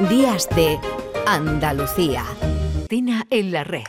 [0.00, 0.78] Días de
[1.26, 2.22] Andalucía.
[2.86, 3.82] Tina en la red.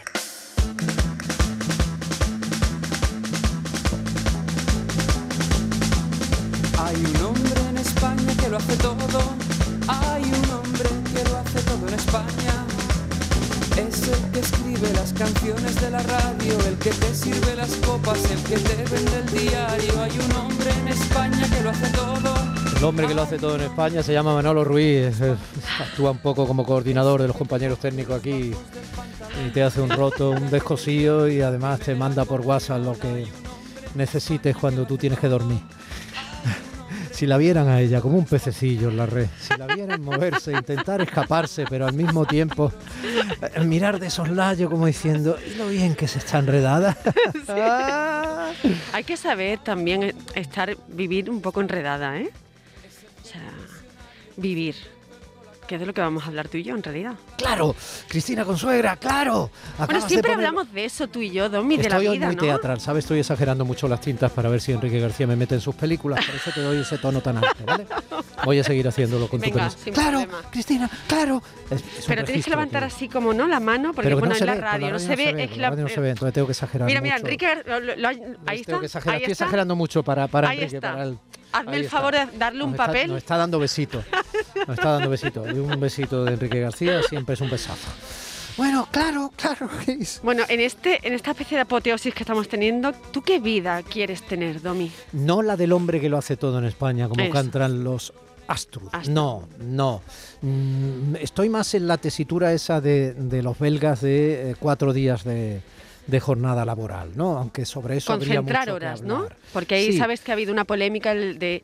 [6.79, 9.19] Hay un hombre en España que lo hace todo.
[9.89, 12.65] Hay un hombre que lo hace todo en España.
[13.75, 18.23] Es el que escribe las canciones de la radio, el que te sirve las copas,
[18.31, 20.01] el que te vende el diario.
[20.01, 22.33] Hay un hombre en España que lo hace todo.
[22.77, 25.19] El hombre que lo hace todo en España se llama Manolo Ruiz.
[25.79, 28.51] Actúa un poco como coordinador de los compañeros técnicos aquí
[29.45, 33.27] y te hace un roto, un descosío y además te manda por WhatsApp lo que
[33.95, 35.59] necesites cuando tú tienes que dormir.
[37.11, 40.51] Si la vieran a ella como un pececillo en la red, si la vieran moverse,
[40.51, 42.71] intentar escaparse, pero al mismo tiempo
[43.55, 46.95] eh, mirar de soslayo como diciendo, "¿Y lo bien que se está enredada.
[48.93, 52.29] Hay que saber también eh, estar, vivir un poco enredada, ¿eh?
[53.23, 53.41] O sea,
[54.35, 54.75] vivir.
[55.67, 57.15] Que es de lo que vamos a hablar tú y yo, en realidad.
[57.37, 57.75] Claro,
[58.07, 59.51] Cristina Consuegra, claro.
[59.77, 62.15] Bueno, Acabas de siempre poner- hablamos de eso tú y yo, Domi, de la Estoy
[62.17, 62.41] vida, muy ¿no?
[62.41, 63.03] teatral, ¿sabes?
[63.03, 66.25] Estoy exagerando mucho las tintas para ver si Enrique García me mete en sus películas,
[66.25, 67.85] por eso te doy ese tono tan alto, ¿vale?
[68.45, 69.77] Voy a seguir haciéndolo con tu Venga, permiso.
[69.83, 70.49] sin Claro, problema.
[70.51, 71.43] Cristina, claro.
[71.69, 73.45] Es- es Pero tienes que levantar así como, ¿no?
[73.45, 75.55] La mano, porque Pero bueno, no en la por radio no se ve, es que
[75.57, 75.69] la la...
[75.71, 77.17] radio no se ve, entonces tengo que exagerar Mira, mira.
[77.17, 77.45] Enrique,
[78.45, 81.17] ahí está, estoy exagerando mucho para, Enrique, para el...
[81.51, 83.07] Hazme el favor de darle un papel.
[83.09, 84.03] nos está dando besitos.
[84.65, 85.47] Nos está dando besitos.
[85.53, 87.87] Y un besito de Enrique García siempre es un besazo.
[88.57, 89.69] Bueno, claro, claro.
[90.23, 94.23] Bueno, en, este, en esta especie de apoteosis que estamos teniendo, ¿tú qué vida quieres
[94.23, 94.91] tener, Domi?
[95.13, 97.31] No la del hombre que lo hace todo en España, como Eso.
[97.31, 98.13] cantan los
[98.47, 98.89] Astrud.
[98.91, 99.13] Astrud.
[99.13, 100.01] No, no.
[100.41, 105.23] Mm, estoy más en la tesitura esa de, de los belgas de eh, cuatro días
[105.23, 105.61] de,
[106.07, 107.37] de jornada laboral, ¿no?
[107.37, 109.15] Aunque sobre eso habría Concentrar mucho que horas, ¿no?
[109.17, 109.37] hablar.
[109.53, 109.97] Porque ahí Sí.
[109.97, 111.63] sabes que ha habido una polémica de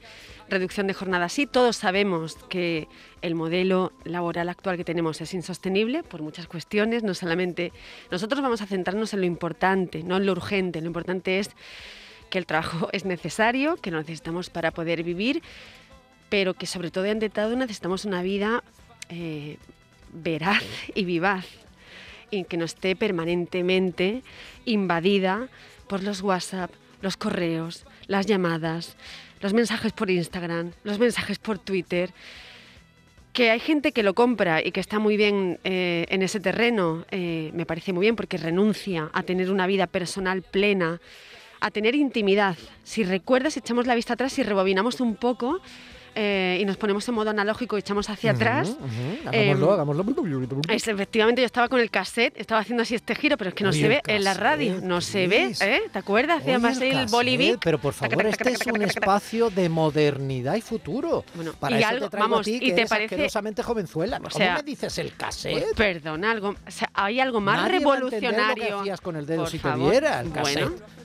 [0.49, 1.29] reducción de jornada.
[1.29, 2.87] Sí, todos sabemos que
[3.21, 7.71] el modelo laboral actual que tenemos es insostenible por muchas cuestiones, no solamente
[8.11, 10.81] nosotros vamos a centrarnos en lo importante, no en lo urgente.
[10.81, 11.49] Lo importante es
[12.29, 15.41] que el trabajo es necesario, que lo necesitamos para poder vivir,
[16.29, 18.63] pero que sobre todo ante todo necesitamos una vida
[19.09, 19.57] eh,
[20.11, 21.45] veraz y vivaz
[22.33, 24.23] y que no esté permanentemente
[24.65, 25.47] invadida
[25.87, 26.71] por los WhatsApp,
[27.01, 28.95] los correos, las llamadas,
[29.41, 32.11] los mensajes por Instagram, los mensajes por Twitter.
[33.33, 37.05] Que hay gente que lo compra y que está muy bien eh, en ese terreno,
[37.11, 41.01] eh, me parece muy bien porque renuncia a tener una vida personal plena,
[41.59, 42.57] a tener intimidad.
[42.83, 45.61] Si recuerdas, echamos la vista atrás y rebobinamos un poco
[46.15, 48.69] eh, y nos ponemos en modo analógico y echamos hacia atrás.
[48.69, 49.29] Ujú.
[49.31, 50.05] Em, Hagámoslo, hagámoslo.
[50.69, 53.63] Es, efectivamente, yo estaba con el cassette, estaba haciendo así este giro, pero es que
[53.63, 55.53] no Oye, se ve en la radio, no se ve.
[55.61, 55.81] ¿eh?
[55.91, 56.37] ¿Te acuerdas?
[56.43, 57.59] Oye, Hacíamos el el Bolivic.
[57.63, 61.23] Pero por favor, este es un espacio de modernidad y futuro.
[61.35, 63.15] Bueno, Para y eso algo- te traigo vamos, a ti, ¿y que te eres parece-
[63.15, 64.17] asquerosamente jovenzuela.
[64.17, 65.53] O ¿Cómo sea, me dices el cassette?
[65.53, 68.63] Pues, perdona, algo, o sea, hay algo más Nadie va a revolucionario.
[68.63, 69.85] Lo que hacías con el dedo Por si favor.
[69.85, 70.63] te viera el cassette.
[70.63, 71.02] Bueno, Pero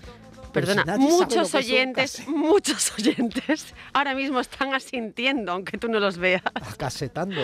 [0.53, 6.43] perdona, si muchos oyentes, muchos oyentes ahora mismo están asintiendo, aunque tú no los veas.
[6.55, 7.41] Ah, Casetando.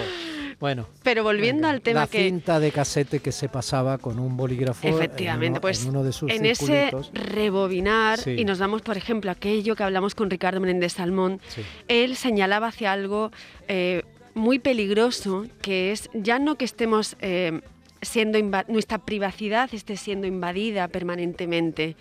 [0.60, 0.88] Bueno.
[1.02, 4.36] Pero volviendo venga, al tema la que cinta de casete que se pasaba con un
[4.36, 8.36] bolígrafo en Efectivamente, uno- pues en uno de sus en ese rebobinar Sí.
[8.38, 11.62] y nos damos, por ejemplo, aquello que hablamos con Ricardo Menéndez Salmón, Sí.
[11.88, 13.30] él señalaba hacia algo
[13.68, 14.02] eh,
[14.34, 17.60] muy peligroso, que es ya no que estemos eh,
[18.02, 18.38] siendo
[18.68, 21.96] nuestra privacidad esté siendo invadida permanentemente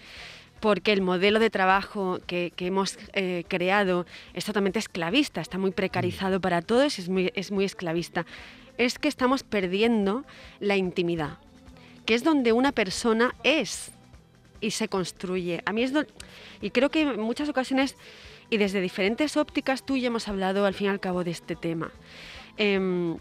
[0.63, 6.39] porque el modelo de trabajo que, hemos eh, creado es totalmente esclavista, está muy precarizado
[6.39, 8.25] para todos, es muy, es muy esclavista.
[8.77, 10.23] Es que estamos perdiendo
[10.61, 11.37] la intimidad,
[12.05, 13.91] que es donde una persona es
[14.61, 15.61] y se construye.
[15.65, 15.91] A mí es
[16.61, 17.97] y creo que en muchas ocasiones
[18.49, 21.31] y desde diferentes ópticas tú y yo hemos hablado al fin y al cabo de
[21.31, 21.91] este tema.
[22.55, 23.17] Em,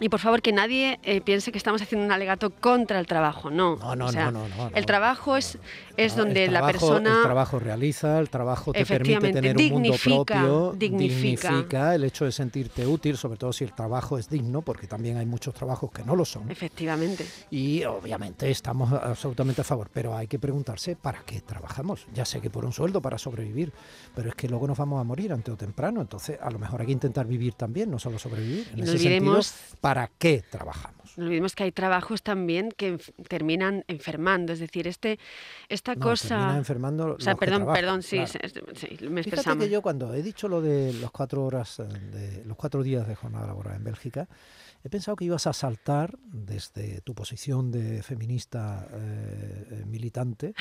[0.00, 3.50] y por favor que nadie eh, piense que estamos haciendo un alegato contra el trabajo,
[3.50, 3.76] no.
[3.76, 5.56] No, no, O sea, no, no, no, El trabajo es,
[5.96, 10.40] es donde la persona El trabajo realiza, el trabajo te permite tener un mundo dignifica,
[10.42, 11.94] propio, dignifica.
[11.94, 15.26] el hecho de sentirte útil, sobre todo si el trabajo es digno, porque también hay
[15.26, 16.50] muchos trabajos que no lo son.
[16.50, 17.24] Efectivamente.
[17.50, 22.06] Y obviamente estamos absolutamente a favor, pero hay que preguntarse para qué trabajamos.
[22.12, 23.72] Ya sé que por un sueldo para sobrevivir,
[24.14, 26.80] pero es que luego nos vamos a morir antes o temprano, entonces a lo mejor
[26.80, 28.68] hay que intentar vivir también, no solo sobrevivir.
[28.72, 31.18] En no ese olvidemos- sentido, ¿para qué trabajamos?
[31.18, 32.98] No olvidemos que hay trabajos también que
[33.28, 35.18] terminan enfermando, es decir, este,
[35.68, 36.28] esta No, cosa...
[36.38, 38.26] termina enfermando o sea, los perdón, trabajan, perdón, sí, claro.
[38.32, 39.64] sí, sí, me Fíjate expresamos.
[39.66, 43.06] que yo cuando he dicho lo de las cuatro horas, eh, de los cuatro días
[43.06, 44.26] de jornada laboral en Bélgica,
[44.82, 50.54] he pensado que ibas a saltar desde tu posición de feminista eh, eh, militante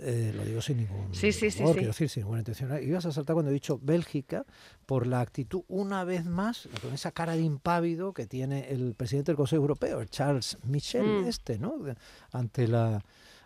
[0.00, 1.78] eh, lo digo sin ningún Sí, sí, sí, humor, sí.
[1.78, 2.82] quiero decir, sin ninguna intención.
[2.82, 4.44] Ibas a saltar cuando he dicho Bélgica
[4.86, 9.32] por la actitud, una vez más, con esa cara de impávido que tiene el presidente
[9.32, 11.26] del Consejo Europeo, Charles Michel, Mm.
[11.28, 11.74] este, ¿no?
[12.32, 13.02] Ante la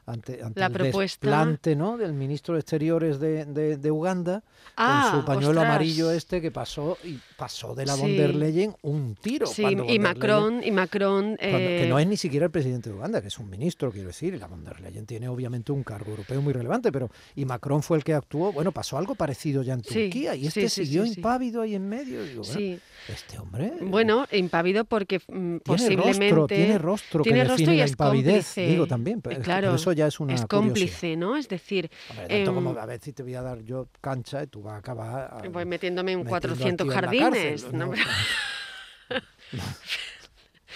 [0.06, 1.26] ante, ante La el propuesta.
[1.26, 1.96] desplante ¿no?
[1.96, 4.42] del ministro de Exteriores de, de- de Uganda
[4.76, 5.66] Ah, con su pañuelo ostras.
[5.66, 8.16] amarillo este que pasó y pasó de la von Sí.
[8.16, 9.46] der Leyen un tiro.
[9.46, 11.36] Sí, cuando von y Leyen- Macron, y Macron...
[11.36, 14.08] que eh, no es ni siquiera el presidente de Uganda, que es un ministro, quiero
[14.08, 17.44] decir, y la von der Leyen tiene obviamente un cargo europeo muy relevante, pero y
[17.44, 20.46] Macron fue el que actuó, bueno, pasó algo parecido ya en Sí, Turquía, y sí,
[20.48, 22.24] este sí, siguió impávido ahí en medio.
[22.24, 22.78] y digo, bueno,
[23.08, 26.30] este hombre eh, Bueno, impávido porque mm, tiene posiblemente...
[26.30, 29.91] rostro, tiene rostro tiene que rostro y la impavidez, digo también, pero claro, por eso
[29.92, 30.48] ya es una es curiosidad.
[30.48, 31.36] cómplice, ¿no?
[31.36, 34.42] Es decir, Hombre, tanto como em, a ver si te voy a dar yo cancha
[34.42, 37.62] y tú vas a acabar a- voy metiéndome en metiendo 400 aquí en la jardines.
[37.62, 37.86] cárcel, ¿no?
[39.52, 39.62] ¿no?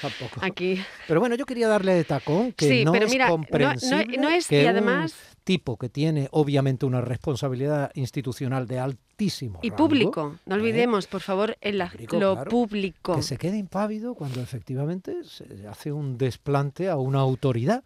[0.02, 0.40] Tampoco.
[0.42, 0.78] Aquí.
[1.08, 3.42] Pero bueno, yo quería darle de tacón que Sí, no pero es mira, no- no-
[3.42, 9.60] comprensible no es- y un además- tipo que tiene obviamente una responsabilidad institucional de altísimo
[9.62, 10.58] Y rango, público, no ¿eh?
[10.58, 12.50] olvidemos, por favor, el, Público, lo claro.
[12.50, 13.14] público.
[13.16, 17.82] que se quede impávido cuando efectivamente se hace un desplante a una autoridad.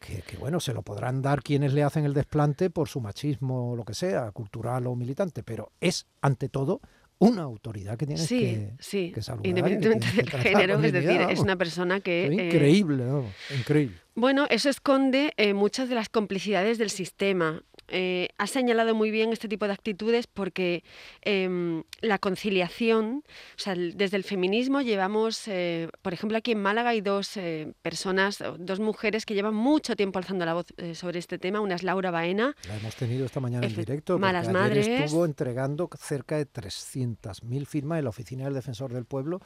[0.00, 3.72] Que, que, bueno, se lo podrán dar quienes le hacen el desplante por su machismo
[3.72, 6.80] o lo que sea, cultural o militante, pero es ante todo
[7.20, 11.20] una autoridad que tienes Sí, que, sí, que saludar independientemente que del género, es decir,
[11.20, 12.26] es una persona que...
[12.26, 13.98] Es eh, increíble, vamos, increíble.
[14.14, 17.62] Bueno, eso esconde eh, muchas de las complicidades del sistema.
[17.90, 20.84] Eh, ha señalado muy bien este tipo de actitudes porque
[21.22, 23.24] em, la conciliación,
[23.56, 27.72] o sea, desde el feminismo llevamos, eh, por ejemplo, aquí en Málaga hay dos eh,
[27.82, 31.60] personas, dos mujeres que llevan mucho tiempo alzando la voz eh, sobre este tema.
[31.60, 34.18] Una es Laura Baena, La hemos tenido esta mañana en directo.
[34.18, 34.88] Malas ayer Madres.
[34.88, 39.40] estuvo entregando cerca de 300.000 firmas en la Oficina del Defensor del Pueblo.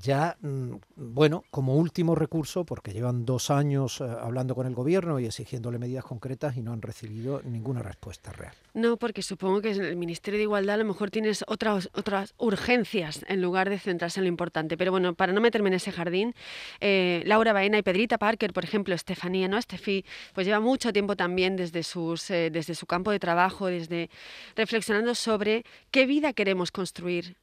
[0.00, 5.18] Ya, mm, bueno, como último recurso, porque llevan dos años eh, hablando con el gobierno
[5.18, 8.54] y exigiéndole medidas concretas y no han recibido ninguna respuesta real.
[8.74, 12.34] No, porque supongo que en el Ministerio de Igualdad a lo mejor tienes otras, otras
[12.38, 14.76] urgencias en lugar de centrarse en lo importante.
[14.76, 16.34] Pero bueno, para no meterme en ese jardín,
[16.80, 19.58] eh, Laura Baena y Pedrita Parker, por ejemplo, Estefanía, ¿no?
[19.58, 24.10] Estefi, pues lleva mucho tiempo también desde, sus, eh, desde su campo de trabajo, desde
[24.54, 27.36] reflexionando sobre qué vida queremos construir.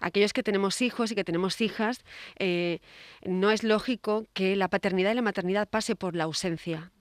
[0.00, 2.04] Aquellos que tenemos hijos y que tenemos hijas,
[2.38, 2.80] eh,
[3.24, 6.92] no es lógico que la paternidad y la maternidad pase por la ausencia.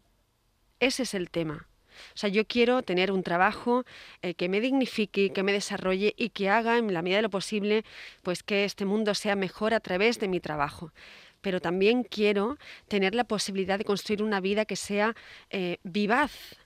[0.80, 1.68] Ese es el tema.
[2.14, 3.86] O sea, yo quiero tener un trabajo
[4.22, 7.30] eh, que me dignifique, que me desarrolle y que haga, en la medida de lo
[7.30, 7.84] posible,
[8.24, 10.94] pues que este mundo sea mejor a través de mi trabajo.
[11.42, 12.58] Pero también quiero
[12.88, 15.16] tener la posibilidad de construir una vida que sea
[15.50, 16.58] eh, vivaz,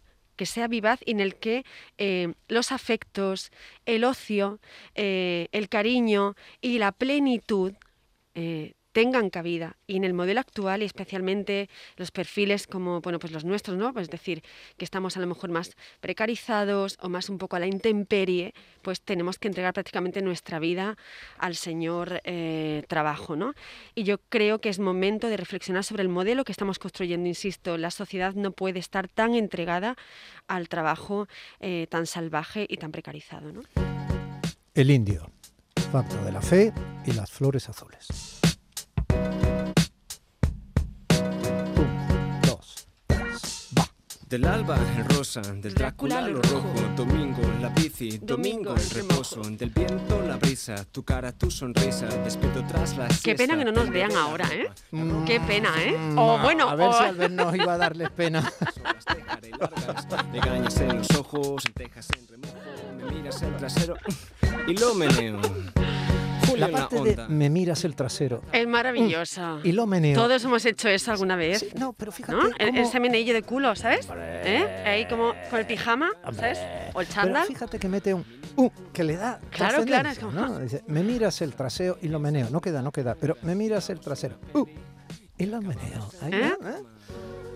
[0.44, 1.64] que sea vivaz y en el que
[1.98, 3.50] eh, los afectos,
[3.86, 4.60] el ocio,
[4.94, 7.72] eh, el cariño y la plenitud
[8.36, 9.76] eh, tengan cabida.
[9.88, 13.92] Y en el modelo actual, y especialmente los perfiles como bueno, pues los nuestros, ¿no?
[13.92, 14.44] Pues es decir,
[14.78, 19.02] que estamos a lo mejor más precarizados o más un poco a la intemperie, pues
[19.02, 20.96] tenemos que entregar prácticamente nuestra vida
[21.38, 23.54] al señor eh, trabajo, ¿no?
[23.96, 27.28] Y yo creo que es momento de reflexionar sobre el modelo que estamos construyendo.
[27.28, 29.98] Insisto, la sociedad no puede estar tan entregada
[30.48, 31.28] al trabajo
[31.60, 33.62] eh, tan salvaje y tan precarizado, ¿no?
[34.74, 35.32] El indio,
[35.92, 36.74] pacto de la fe
[37.06, 38.43] y las flores azules.
[44.34, 49.70] Del alba el rosa, del Drácula lo rojo, domingo la bici, domingo el reposo, del
[49.70, 53.92] viento la brisa, tu cara, tu sonrisa, despierto tras la Qué pena que no nos
[53.92, 54.72] vean ahora, ¿eh?
[54.92, 55.96] ropa, Qué pena, ¿eh?
[55.96, 58.52] Mm, O a- bueno, a ver o- si al vernos iba a darles pena.
[60.34, 62.58] Legañas en los ojos, lentejas en remojo,
[62.98, 63.96] me miras el trasero
[64.68, 65.42] y lo meneo.
[66.48, 69.60] Julio La parte de me miras el trasero Es maravillosa.
[69.64, 70.16] y lo meneo.
[70.16, 71.60] Todos hemos hecho eso alguna vez.
[71.60, 72.48] Sí, no, pero fíjate ¿No?
[72.60, 74.08] El, cómo- ese meneillo de culo, ¿sabes?
[74.16, 74.84] ¿Eh?
[74.86, 76.60] Ahí como con el pijama, ¿sabes?
[76.94, 77.48] O el Pero chándal.
[77.48, 78.26] fíjate que mete un
[78.58, 80.60] uh, que le da Claro, claro, es como- ¿no?
[80.60, 82.50] Dice, me miras el trasero y lo meneo.
[82.50, 84.38] No queda, no queda, pero me miras el trasero.
[84.54, 84.66] Uh,
[85.38, 86.10] y lo meneo.
[86.22, 86.54] Ahí, ¿Eh?
[86.64, 86.84] ¿Eh?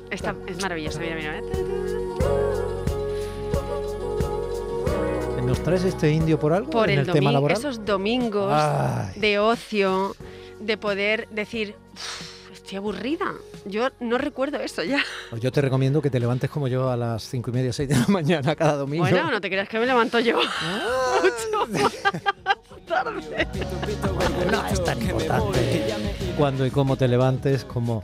[0.09, 2.46] Está- es maravilloso, mira, mira.
[5.47, 7.57] ¿Nos traes este indio por algo Por en el el tema laboral?
[7.57, 9.17] esos domingos Ay.
[9.19, 10.13] de ocio,
[10.59, 13.33] de poder decir, "Uf, estoy aburrida.
[13.65, 15.01] Yo no recuerdo eso ya.
[15.29, 17.87] Pues yo te recomiendo que te levantes como yo a las cinco y media, seis
[17.87, 19.03] de la mañana cada domingo.
[19.05, 20.37] Bueno, no te creas que me levanto yo.
[20.61, 21.19] Ah,
[22.87, 23.47] Tarde.
[24.51, 25.93] no es tan importante
[26.37, 28.01] cuándo y cómo te levantes, como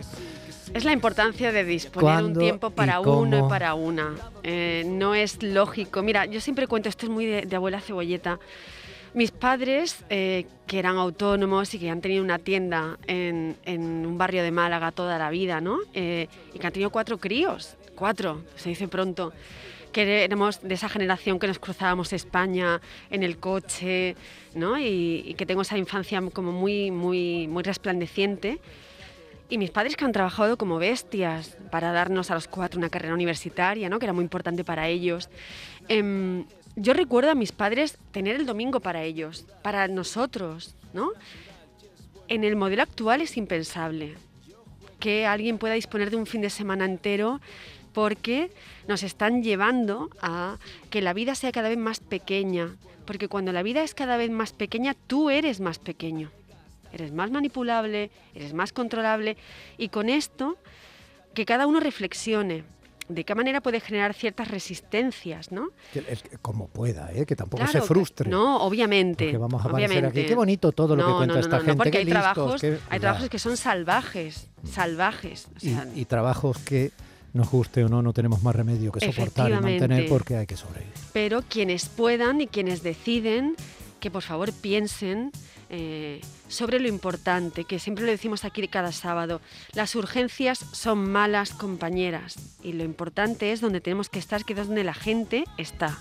[0.73, 4.15] Es la importancia de disponer un ¿Cuándo tiempo y para uno y para una.
[4.41, 6.01] Eh, no es lógico.
[6.01, 8.39] Mira, yo siempre cuento, esto es muy de, de abuela cebolleta.
[9.13, 14.17] Mis padres, eh, que eran autónomos y que han tenido una tienda en, en un
[14.17, 15.77] barrio de Málaga toda la vida, ¿no?
[15.93, 19.31] Eh, y que han tenido cuatro críos, cuatro, se dice pronto.
[19.91, 24.15] que éramos de esa generación que nos cruzábamos España en el coche,
[24.55, 24.79] ¿no?
[24.79, 28.59] Y, y que tengo esa infancia como muy, muy, muy resplandeciente.
[29.53, 33.13] Y mis padres que han trabajado como bestias para darnos a los cuatro una carrera
[33.13, 33.99] universitaria, ¿no?
[33.99, 35.29] que era muy importante para ellos.
[35.89, 36.45] Em,
[36.75, 40.73] yo recuerdo a mis padres tener el domingo para ellos, para nosotros.
[40.91, 41.11] ¿no?
[42.29, 44.15] En el modelo actual es impensable
[44.99, 47.39] que alguien pueda disponer de un fin de semana entero
[47.93, 48.49] porque
[48.87, 50.57] nos están llevando a
[50.89, 54.31] que la vida sea cada vez más pequeña, porque cuando la vida es cada vez
[54.31, 56.31] más pequeña, tú eres más pequeño
[56.93, 59.35] eres más manipulable, eres más controlable
[59.77, 60.57] y con esto
[61.33, 62.63] que cada uno reflexione
[63.09, 65.69] de qué manera puede generar ciertas resistencias, ¿no?
[66.41, 67.25] como pueda, ¿eh?
[67.25, 68.29] que tampoco se frustre.
[68.29, 69.25] no, obviamente.
[69.25, 70.07] Porque vamos a obviamente.
[70.07, 70.25] aquí.
[70.25, 71.75] Qué bonito todo lo que cuenta esta gente.
[71.75, 75.47] porque hay, trabajos, hay trabajos que son salvajes, salvajes.
[75.95, 76.91] y, trabajos que
[77.33, 80.55] nos guste o no, no tenemos más remedio que soportar y mantener porque hay que
[80.55, 80.93] sobrevivir.
[81.11, 83.55] Pero quienes puedan y quienes deciden,
[84.03, 85.31] que por favor piensen
[85.69, 86.19] eh,
[86.49, 89.39] sobre lo importante, que siempre lo decimos aquí cada sábado.
[89.71, 94.67] Las urgencias son malas compañeras y lo importante es donde tenemos que estar, que es
[94.67, 95.97] donde la gente está.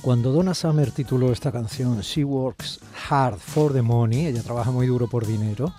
[0.00, 4.88] Cuando Donna Summer tituló esta canción She Works Hard for the Money, ella trabaja muy
[4.88, 5.72] duro por dinero,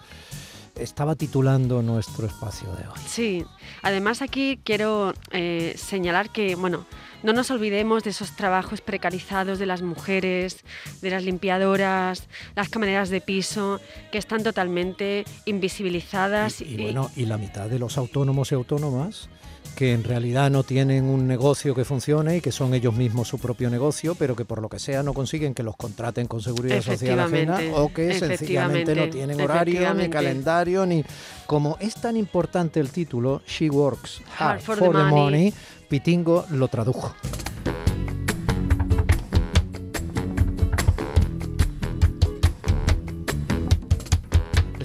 [0.75, 2.99] estaba titulando nuestro espacio de hoy.
[3.05, 3.45] Sí,
[3.81, 6.85] además aquí quiero eh, señalar que, bueno,
[7.21, 10.63] no nos olvidemos de esos trabajos precarizados de las mujeres,
[11.01, 13.79] de las limpiadoras, las camareras de piso,
[14.11, 16.61] que están totalmente invisibilizadas.
[16.61, 19.29] Y, bueno, y la mitad de los autónomos y autónomas
[19.75, 23.39] que en realidad no tienen un negocio que funcione y que son ellos mismos su
[23.39, 26.81] propio negocio, pero que por lo que sea no consiguen que los contraten con seguridad
[26.81, 31.03] social ajena o que sencillamente no tienen horario, ni calendario, ni...
[31.45, 35.53] Como es tan importante el título, She Works Hard, for, the, money
[35.89, 37.13] Pitingo lo tradujo.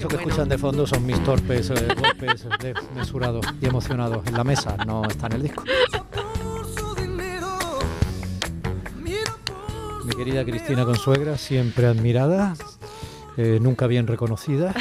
[0.08, 2.46] Que escuchan de fondo son mis torpes eh, golpes
[2.94, 5.64] mesurados y emocionados en la mesa, no está en el disco.
[10.04, 12.54] Mi querida Cristina Consuegra, siempre admirada,
[13.36, 14.74] eh, nunca bien reconocida.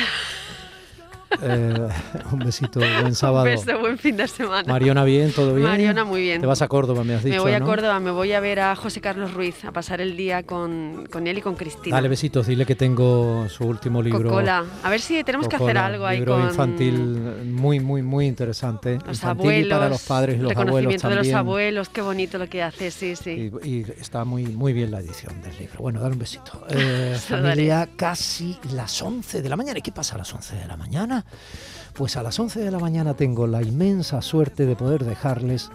[1.41, 1.87] Eh,
[2.31, 3.45] un besito, buen sábado.
[3.45, 4.71] Un beso, buen fin de semana.
[4.71, 5.67] Mariona, bien, todo bien.
[5.67, 6.41] Mariona, muy bien.
[6.41, 7.35] Te vas a Córdoba, me has dicho.
[7.35, 10.17] Me voy a Córdoba, me voy a ver a José Carlos Ruiz, a pasar el
[10.17, 11.95] día con, con él y con Cristina.
[11.95, 14.29] Dale besitos, dile que tengo su último libro.
[14.29, 14.65] Cocola.
[14.83, 16.97] A ver si tenemos que hacer algo ahí libro infantil
[17.45, 18.99] muy, muy, muy interesante.
[19.05, 22.37] Los infantil abuelos, para los padres y los reconocimiento abuelos de los abuelos, qué bonito
[22.37, 23.51] lo que hace, sí, sí.
[23.63, 25.79] Y, está muy, muy bien la edición del libro.
[25.79, 26.65] Bueno, dale un besito.
[26.79, 29.79] Eh, familia, casi las 11 de la mañana.
[29.79, 31.25] ¿Y qué pasa a las 11 de la mañana?
[31.93, 35.71] Pues a las 11 de la mañana tengo la inmensa suerte de poder dejarles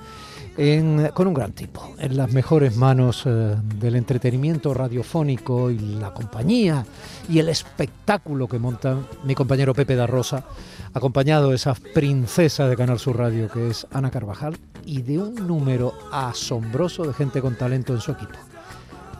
[1.15, 6.85] con un gran tipo, en las mejores manos eh, del entretenimiento radiofónico y la compañía
[7.29, 10.45] y el espectáculo que monta mi compañero Pepe da Rosa,
[10.93, 15.47] acompañado de esa princesa de Canal Sur Radio que es Ana Carvajal y de un
[15.47, 18.39] número asombroso de gente con talento en su equipo.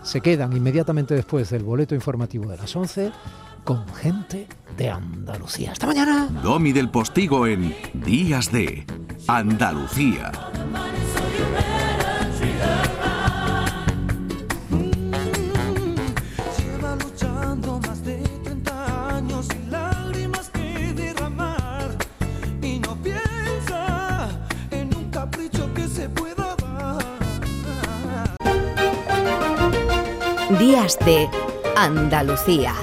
[0.03, 3.11] Se quedan inmediatamente después del boleto informativo de las 11
[3.65, 5.73] con gente de Andalucía.
[5.73, 6.29] Hasta mañana.
[6.43, 8.87] Domi del Postigo en Días de
[9.27, 10.33] Andalucía.
[30.59, 31.29] Días de
[31.77, 32.75] Andalucía.